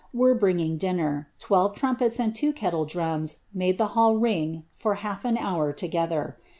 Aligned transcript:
were 0.15 0.33
bringing 0.33 0.77
dinner, 0.77 1.29
twelve 1.37 1.75
trumpets 1.75 2.19
and 2.19 2.33
two 2.33 2.51
kellle 2.51 2.85
drums 2.85 3.41
nuuf 3.55 3.77
the 3.77 3.89
hall 3.93 4.15
ring 4.15 4.63
for 4.73 4.95
half 4.95 5.23
an 5.25 5.37
hour 5.37 5.71
together. 5.71 6.37